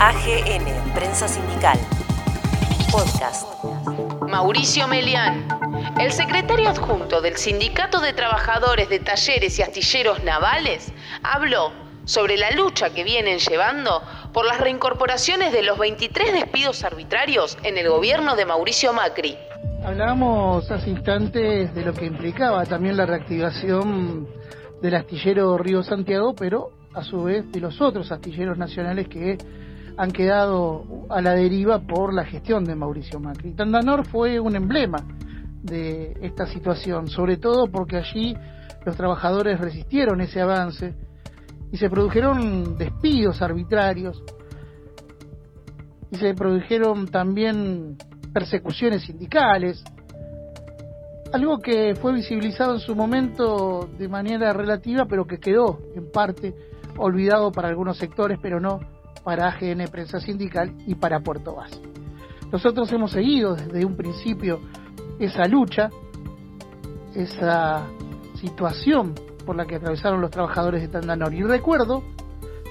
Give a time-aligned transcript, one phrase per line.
[0.00, 1.76] AGN, Prensa Sindical.
[2.92, 3.48] Podcast.
[4.28, 5.48] Mauricio Melián,
[6.00, 10.92] el secretario adjunto del Sindicato de Trabajadores de Talleres y Astilleros Navales,
[11.24, 11.72] habló
[12.04, 14.00] sobre la lucha que vienen llevando
[14.32, 19.36] por las reincorporaciones de los 23 despidos arbitrarios en el gobierno de Mauricio Macri.
[19.84, 24.28] Hablábamos hace instantes de lo que implicaba también la reactivación
[24.80, 29.36] del astillero Río Santiago, pero a su vez de los otros astilleros nacionales que
[29.98, 33.52] han quedado a la deriva por la gestión de Mauricio Macri.
[33.54, 35.04] Tandanor fue un emblema
[35.60, 38.36] de esta situación, sobre todo porque allí
[38.86, 40.94] los trabajadores resistieron ese avance
[41.72, 44.22] y se produjeron despidos arbitrarios
[46.12, 47.96] y se produjeron también
[48.32, 49.82] persecuciones sindicales,
[51.32, 56.54] algo que fue visibilizado en su momento de manera relativa, pero que quedó en parte
[56.96, 61.80] olvidado para algunos sectores, pero no para AGN Prensa Sindical y para Puerto Base.
[62.50, 64.60] Nosotros hemos seguido desde un principio
[65.18, 65.90] esa lucha,
[67.14, 67.86] esa
[68.34, 71.34] situación por la que atravesaron los trabajadores de Tandanor.
[71.34, 72.02] Y recuerdo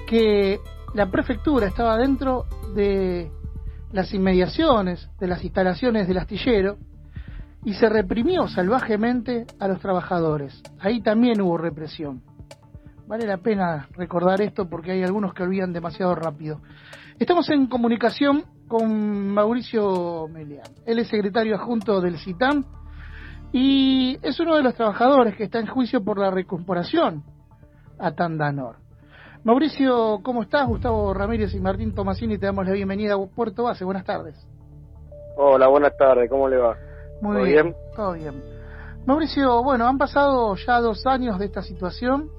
[0.06, 0.60] que
[0.94, 3.30] la prefectura estaba dentro de
[3.92, 6.76] las inmediaciones de las instalaciones del astillero
[7.64, 10.62] y se reprimió salvajemente a los trabajadores.
[10.80, 12.22] Ahí también hubo represión.
[13.08, 16.60] Vale la pena recordar esto porque hay algunos que olvidan demasiado rápido.
[17.18, 20.66] Estamos en comunicación con Mauricio Melián.
[20.84, 22.66] Él es secretario adjunto del CITAM
[23.50, 27.24] y es uno de los trabajadores que está en juicio por la recuperación
[27.98, 28.76] a Tandanor.
[29.42, 30.66] Mauricio, ¿cómo estás?
[30.66, 33.86] Gustavo Ramírez y Martín Tomasini, te damos la bienvenida a Puerto Base.
[33.86, 34.36] Buenas tardes.
[35.38, 36.76] Hola, buenas tardes, ¿cómo le va?
[37.22, 37.76] Muy ¿Todo bien, bien?
[37.96, 38.42] Todo bien.
[39.06, 42.36] Mauricio, bueno, han pasado ya dos años de esta situación.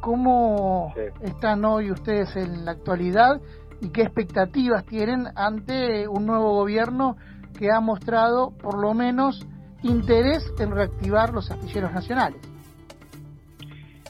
[0.00, 1.02] ¿Cómo Sí.
[1.22, 3.40] están hoy ustedes en la actualidad
[3.80, 7.16] y qué expectativas tienen ante un nuevo gobierno
[7.58, 9.46] que ha mostrado, por lo menos,
[9.82, 12.40] interés en reactivar los astilleros nacionales?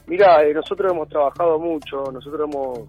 [0.06, 2.80] Mira, eh, nosotros hemos trabajado mucho, nosotros hemos,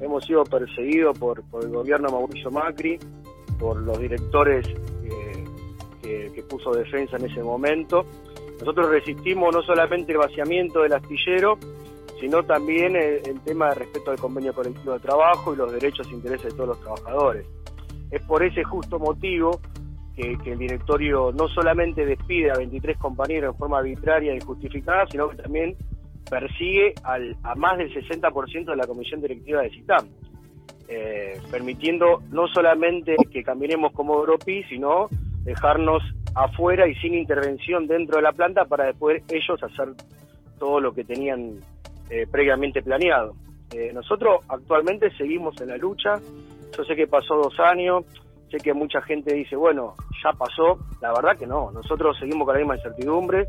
[0.00, 2.98] hemos sido perseguidos por, por el gobierno de Mauricio Macri,
[3.58, 5.44] por los directores eh,
[6.02, 8.02] que, que puso defensa en ese momento.
[8.60, 11.58] Nosotros resistimos no solamente el vaciamiento del astillero,
[12.22, 16.14] sino también el, tema de respeto al convenio colectivo de trabajo y los derechos e
[16.14, 17.44] intereses de todos los trabajadores.
[18.12, 19.60] Es por ese justo motivo
[20.14, 25.30] que, el directorio no solamente despide a 23 compañeros en forma arbitraria e injustificada, sino
[25.30, 25.74] que también
[26.30, 30.08] persigue al, a más del 60% de la comisión directiva de CITAM,
[30.86, 35.08] eh, permitiendo no solamente que caminemos como Europi, sino
[35.42, 36.04] dejarnos
[36.36, 39.88] afuera y sin intervención dentro de la planta para después ellos hacer
[40.60, 41.58] todo lo que tenían
[42.14, 43.32] eh, previamente planeado.
[43.72, 46.20] Eh, nosotros actualmente seguimos en la lucha,
[46.76, 48.04] yo sé que pasó dos años,
[48.50, 52.52] sé que mucha gente dice, bueno, ya pasó, la verdad que no, nosotros seguimos con
[52.52, 53.46] la misma incertidumbre,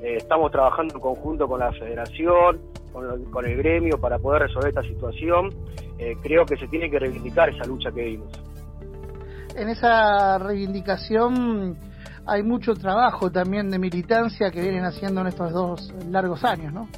[0.00, 2.60] eh, estamos trabajando en conjunto con la federación,
[2.92, 5.50] con, el gremio para poder resolver esta situación,
[6.22, 8.30] creo que se tiene que reivindicar esa lucha que dimos.
[9.56, 11.76] En esa reivindicación
[12.26, 16.88] hay mucho trabajo también de militancia que vienen haciendo en estos dos largos años, ¿no?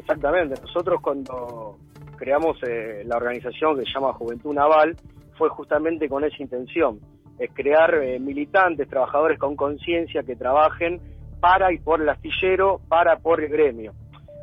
[0.00, 0.60] Exactamente.
[0.60, 1.76] Nosotros cuando
[2.16, 4.96] creamos eh, la organización que se llama Juventud Naval
[5.36, 7.00] fue justamente con esa intención,
[7.38, 11.00] es crear eh, militantes, trabajadores con conciencia que trabajen
[11.40, 13.92] para y por el astillero, para por el gremio.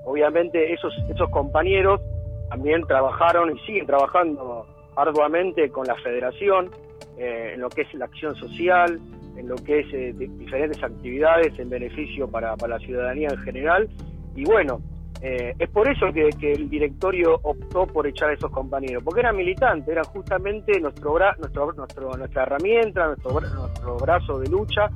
[0.05, 2.01] Obviamente esos, esos compañeros
[2.49, 4.65] también trabajaron y siguen trabajando
[4.95, 6.71] arduamente con la federación
[7.17, 8.99] eh, en lo que es la acción social,
[9.37, 13.37] en lo que es eh, di- diferentes actividades en beneficio para, para la ciudadanía en
[13.39, 13.89] general.
[14.35, 14.79] Y bueno,
[15.21, 19.35] eh, es por eso que, el directorio optó por echar a esos compañeros, porque eran
[19.35, 24.89] militantes, eran justamente nuestro, bra- nuestro, nuestro, nuestra herramienta, nuestro, nuestro brazo de lucha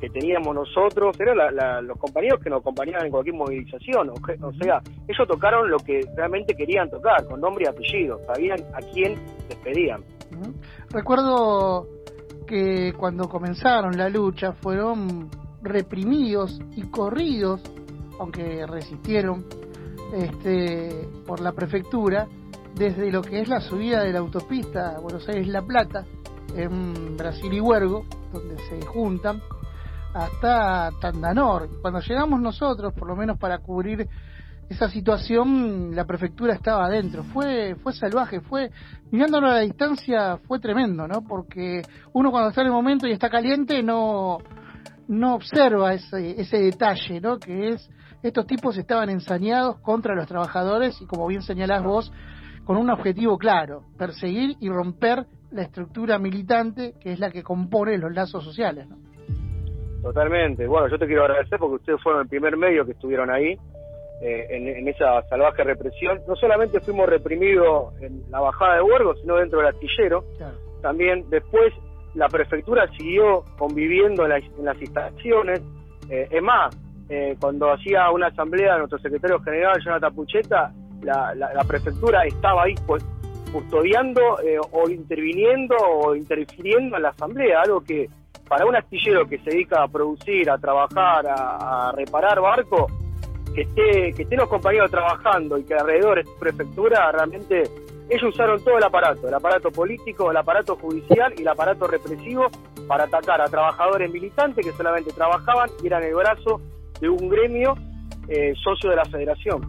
[0.00, 4.52] que teníamos nosotros, eran la- los compañeros que nos acompañaban en cualquier movilización, o, o
[4.62, 9.14] sea, ellos tocaron lo que realmente querían tocar, con nombre y apellido, sabían a quién
[9.48, 10.02] les pedían.
[10.90, 11.86] Recuerdo
[12.46, 15.30] que cuando comenzaron la lucha fueron
[15.62, 17.62] reprimidos y corridos,
[18.20, 19.44] aunque resistieron
[20.16, 22.26] este, por la prefectura,
[22.74, 26.04] desde lo que es la subida de la autopista Buenos Aires-La Plata,
[26.54, 29.40] en Brasil y Huergo, donde se juntan,
[30.14, 31.68] hasta Tandanor.
[31.82, 34.08] Cuando llegamos nosotros, por lo menos para cubrir
[34.68, 37.22] esa situación, la prefectura estaba adentro.
[37.24, 38.70] Fue, fue salvaje, fue,
[39.10, 41.22] mirándolo a la distancia, fue tremendo, ¿no?
[41.22, 41.82] Porque
[42.14, 44.38] uno cuando está en el momento y está caliente no,
[45.08, 47.38] no observa ese, ese detalle, ¿no?
[47.38, 47.90] Que es,
[48.22, 52.12] estos tipos estaban ensañados contra los trabajadores y como bien señalás vos,
[52.64, 57.98] con un objetivo claro, perseguir y romper la estructura militante que es la que compone
[57.98, 58.88] los lazos sociales.
[58.88, 58.96] ¿no?
[60.02, 60.66] Totalmente.
[60.66, 63.56] Bueno, yo te quiero agradecer porque ustedes fueron el primer medio que estuvieron ahí
[64.22, 66.20] eh, en, esa salvaje represión.
[66.28, 70.24] No solamente fuimos reprimidos en la bajada de Huergo, sino dentro del astillero.
[70.80, 71.72] También después
[72.14, 75.60] la prefectura siguió conviviendo en, las instalaciones.
[76.08, 76.74] Eh, es más,
[77.08, 80.72] eh, cuando hacía una asamblea nuestro secretario general, Jonathan Pucheta,
[81.02, 83.04] la, la, prefectura estaba ahí pues,
[83.52, 84.20] custodiando
[84.72, 88.08] o interviniendo o interfiriendo en la asamblea, algo que
[88.48, 92.92] para un astillero que se dedica a producir, a trabajar, a, reparar barcos,
[93.54, 97.64] que esté, que estén los compañeros trabajando y que alrededor es prefectura, realmente
[98.08, 102.46] ellos usaron todo el aparato, el aparato político, el aparato judicial y el aparato represivo
[102.86, 106.60] para atacar a trabajadores militantes que solamente trabajaban y eran el brazo
[107.00, 107.74] de un gremio
[108.28, 109.66] eh, socio de la federación.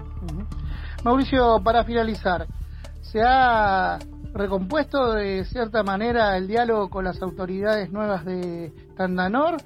[1.04, 2.48] Mauricio, para finalizar,
[3.02, 4.00] ¿se ha
[4.34, 9.58] recompuesto de cierta manera el diálogo con las autoridades nuevas de Tandanor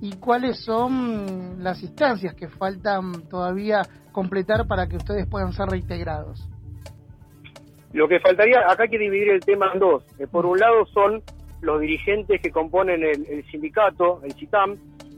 [0.00, 6.48] y cuáles son las instancias que faltan todavía completar para que ustedes puedan ser reintegrados.
[7.92, 10.04] Lo que faltaría, acá hay que dividir el tema en dos.
[10.18, 11.22] Eh, por un lado son
[11.60, 14.76] los dirigentes que componen el, sindicato, el CITAM,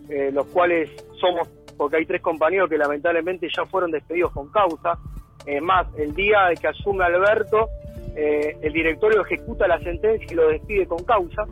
[0.08, 0.90] eh, los cuales
[1.20, 1.48] somos,
[1.82, 4.96] porque hay tres compañeros que lamentablemente ya fueron despedidos con causa.
[5.44, 7.70] Es más, el día de que asume Alberto,
[8.14, 11.42] eh, el directorio ejecuta la sentencia y lo despide con causa.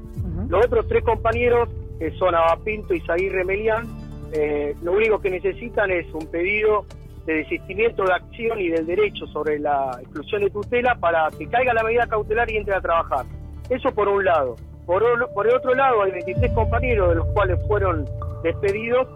[0.49, 1.69] Los otros tres compañeros,
[1.99, 3.89] que son Abapinto y Zaguirre Melián,
[4.33, 6.85] eh, lo único que necesitan es un pedido
[7.27, 11.75] de desistimiento de acción y del derecho sobre la exclusión de tutela para que caiga
[11.75, 13.27] la medida cautelar y entre a trabajar.
[13.69, 14.55] Eso por un lado.
[14.87, 15.03] Por,
[15.35, 18.05] por el otro lado, hay 23 compañeros de los cuales fueron
[18.45, 19.09] despedidos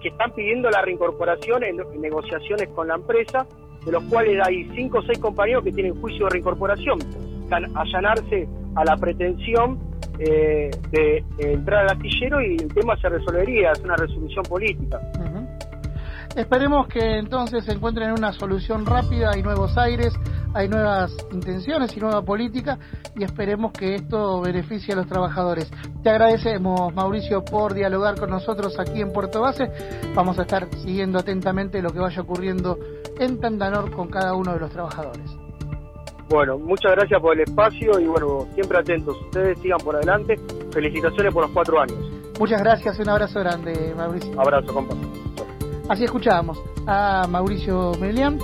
[0.00, 3.46] que están pidiendo la reincorporación en negociaciones con la empresa
[3.84, 6.98] de los cuales hay cinco o seis compañeros que tienen juicio de reincorporación,
[7.74, 9.78] allanarse a la pretensión
[10.18, 15.00] eh, de, entrar al astillero y el tema se resolvería, es una resolución política.
[16.36, 20.14] Esperemos que entonces se encuentren una solución rápida, hay nuevos aires,
[20.54, 22.78] hay nuevas intenciones y nueva política
[23.16, 25.70] y esperemos que esto beneficie a los trabajadores.
[26.02, 29.70] Te agradecemos, Mauricio, por dialogar con nosotros aquí en Puerto Base.
[30.14, 32.78] Vamos a estar siguiendo atentamente lo que vaya ocurriendo
[33.18, 35.36] en Tandanor con cada uno de los trabajadores.
[36.28, 39.16] Bueno, muchas gracias por el espacio y bueno, siempre atentos.
[39.22, 40.36] Ustedes sigan por adelante.
[40.72, 41.98] Felicitaciones por los cuatro años.
[42.38, 44.38] Muchas gracias, un abrazo grande, Mauricio.
[44.40, 44.94] Abrazo, compa.
[45.88, 48.38] Así escuchábamos a Mauricio Melián,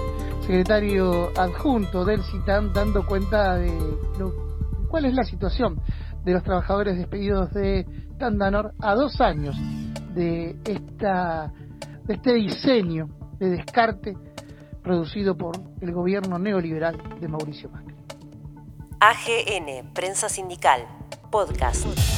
[0.46, 3.73] secretario adjunto del CITAM, dando cuenta de
[4.88, 5.81] cuál es la situación
[6.23, 7.87] de los trabajadores despedidos de
[8.19, 9.56] Tandanor a dos años
[10.14, 11.50] de esta
[12.05, 13.08] de este diseño
[13.38, 14.17] de descarte
[14.82, 17.94] producido por el gobierno neoliberal de Mauricio Macri.
[19.00, 20.82] AGN, Prensa Sindical,
[21.31, 22.13] Podcast.